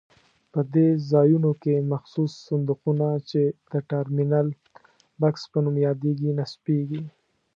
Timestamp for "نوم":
5.63-5.75